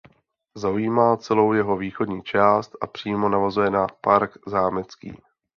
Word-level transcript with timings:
Zaujímá 0.55 1.17
celou 1.17 1.53
jeho 1.53 1.77
východní 1.77 2.23
část 2.23 2.71
a 2.81 2.87
přímo 2.87 3.29
navazuje 3.29 3.69
na 3.69 3.87
park 4.01 4.37
zámecký. 4.47 5.17